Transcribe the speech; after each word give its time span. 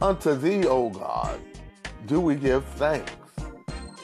Unto 0.00 0.36
thee, 0.36 0.64
O 0.64 0.90
God, 0.90 1.40
do 2.06 2.20
we 2.20 2.36
give 2.36 2.64
thanks. 2.76 3.10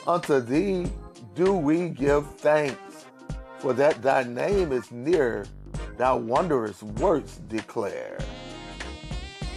Unto 0.09 0.41
thee 0.41 0.91
do 1.37 1.55
we 1.55 1.89
give 1.89 2.27
thanks, 2.37 3.07
for 3.59 3.73
that 3.75 4.03
thy 4.03 4.25
name 4.25 4.73
is 4.73 4.91
near, 4.91 5.47
thy 5.97 6.13
wondrous 6.13 6.83
works 6.83 7.37
declare. 7.49 8.19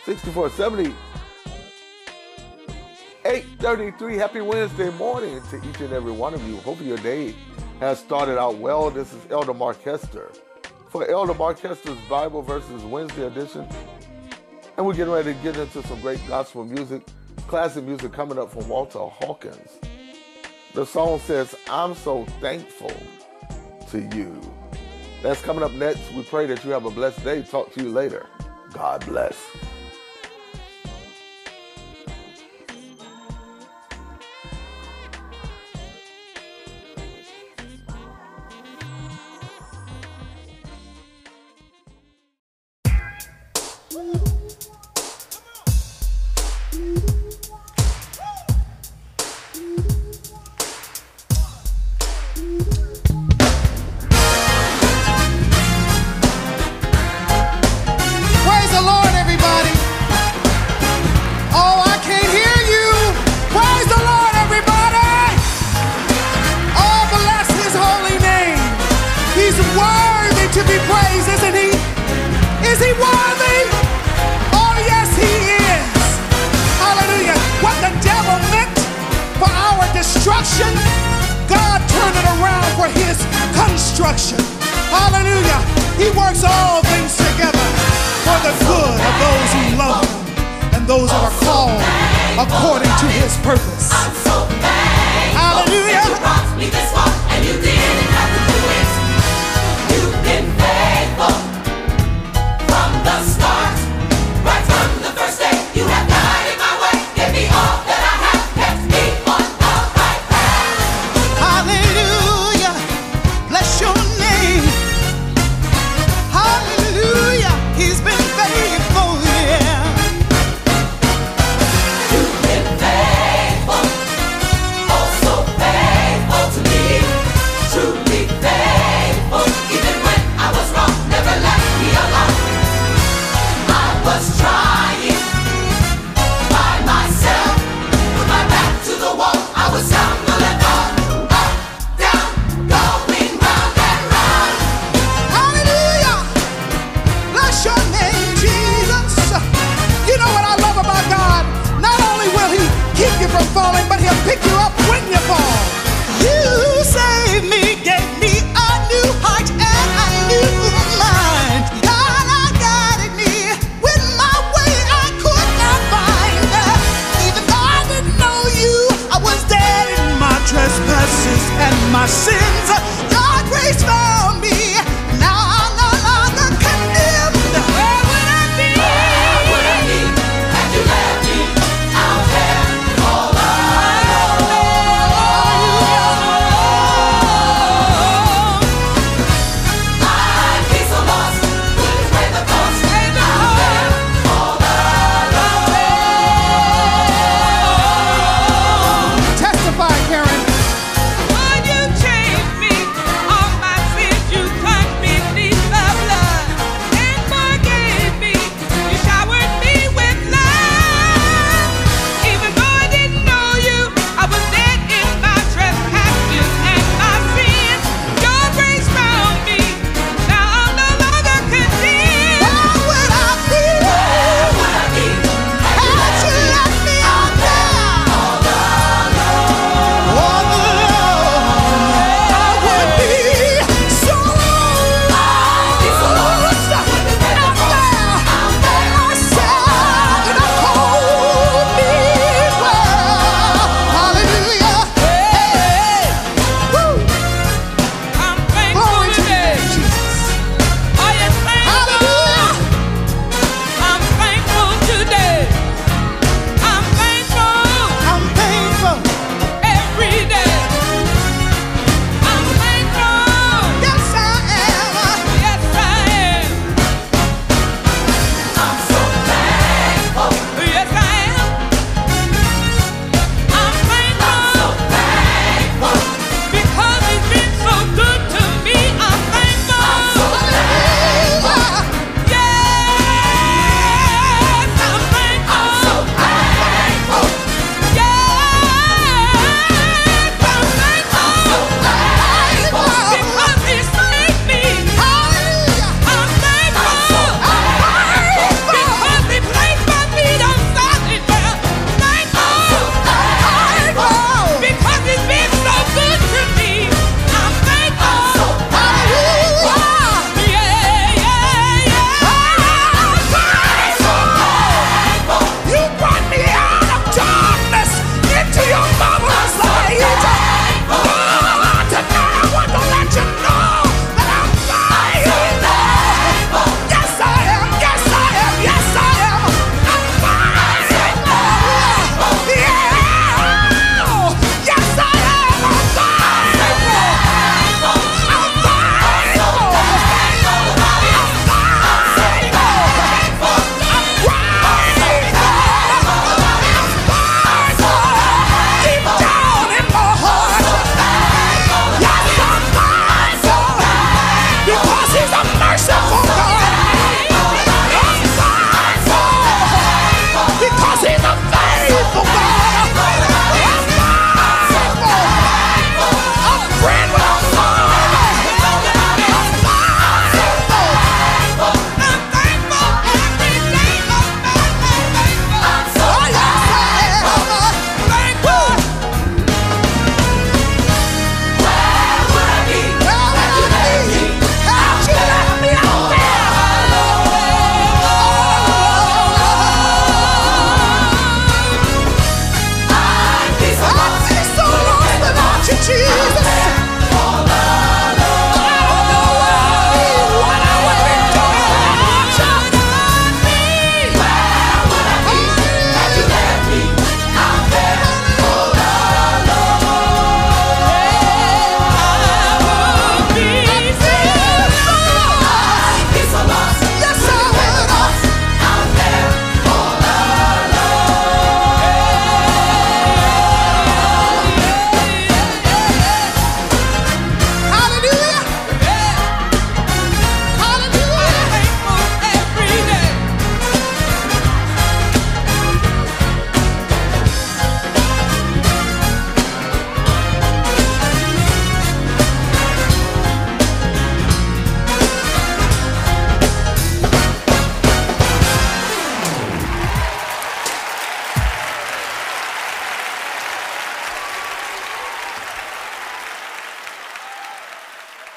6470 0.04 0.94
833 3.24 4.16
happy 4.18 4.42
wednesday 4.42 4.90
morning 4.92 5.42
to 5.50 5.58
each 5.70 5.80
and 5.80 5.94
every 5.94 6.12
one 6.12 6.34
of 6.34 6.46
you. 6.46 6.58
Hope 6.58 6.82
your 6.82 6.98
day 6.98 7.34
has 7.80 8.00
started 8.00 8.38
out 8.38 8.58
well. 8.58 8.90
This 8.90 9.14
is 9.14 9.26
elder 9.30 9.54
mark 9.54 9.82
hester. 9.84 10.32
For 10.90 11.10
elder 11.10 11.34
mark 11.34 11.60
hester's 11.60 11.98
bible 12.10 12.42
verses 12.42 12.84
wednesday 12.84 13.28
edition 13.28 13.66
and 14.76 14.86
we're 14.86 14.96
getting 14.96 15.14
ready 15.14 15.34
to 15.34 15.40
get 15.42 15.56
into 15.56 15.82
some 15.84 16.02
great 16.02 16.20
gospel 16.28 16.66
music 16.66 17.04
classic 17.48 17.86
music 17.86 18.12
coming 18.12 18.38
up 18.38 18.52
from 18.52 18.68
walter 18.68 19.00
hawkins. 19.00 19.78
The 20.74 20.86
song 20.86 21.20
says 21.20 21.56
i'm 21.70 21.96
so 21.96 22.26
thankful 22.42 22.92
to 23.92 24.02
you 24.14 24.42
that's 25.22 25.42
coming 25.42 25.64
up 25.64 25.72
next. 25.74 26.12
We 26.14 26.24
pray 26.24 26.46
that 26.48 26.64
you 26.64 26.72
have 26.72 26.86
a 26.86 26.92
blessed 26.92 27.24
day. 27.24 27.42
Talk 27.42 27.74
to 27.74 27.84
you 27.84 27.90
later. 27.90 28.28
God 28.74 29.06
bless. 29.06 29.36
Praise 46.72 47.09
destruction, 80.40 80.74
God 81.48 81.80
turned 81.90 82.16
it 82.16 82.26
around 82.40 82.64
for 82.80 82.88
his 82.88 83.18
construction. 83.56 84.40
Hallelujah. 84.88 85.60
He 85.98 86.10
works 86.18 86.44
all 86.48 86.82
things 86.84 87.16
together 87.18 87.68
for 88.24 88.40
the 88.48 88.54
good 88.64 89.00
of 89.04 89.16
those 89.20 89.50
who 89.54 89.78
love 89.78 90.06
him 90.08 90.76
and 90.76 90.88
those 90.88 91.10
that 91.10 91.24
are 91.24 91.36
called 91.44 91.82
according 92.40 92.92
to 93.00 93.08
his 93.20 93.36
purpose. 93.44 94.49